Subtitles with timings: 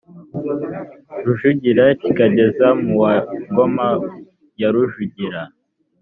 [1.25, 3.87] rujugira kikageza mu wa ingoma
[4.59, 5.41] ya rujugira